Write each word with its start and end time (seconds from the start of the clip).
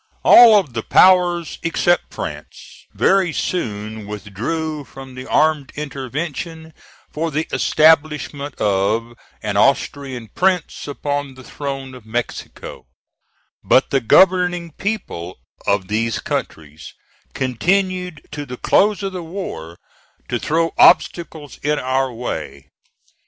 All 0.23 0.57
of 0.59 0.73
the 0.73 0.81
powers 0.81 1.59
except 1.61 2.11
France 2.11 2.87
very 2.91 3.31
soon 3.31 4.07
withdrew 4.07 4.83
from 4.83 5.13
the 5.13 5.27
armed 5.27 5.71
intervention 5.75 6.73
for 7.11 7.29
the 7.29 7.47
establishment 7.53 8.59
of 8.59 9.13
an 9.43 9.57
Austrian 9.57 10.27
prince 10.29 10.87
upon 10.87 11.35
the 11.35 11.43
throne 11.43 11.93
of 11.93 12.07
Mexico; 12.07 12.87
but 13.63 13.91
the 13.91 14.01
governing 14.01 14.71
people 14.71 15.37
of 15.67 15.87
these 15.87 16.17
countries 16.17 16.95
continued 17.35 18.23
to 18.31 18.47
the 18.47 18.57
close 18.57 19.03
of 19.03 19.13
the 19.13 19.21
war 19.21 19.77
to 20.29 20.39
throw 20.39 20.73
obstacles 20.79 21.59
in 21.61 21.77
our 21.77 22.11
way. 22.11 22.71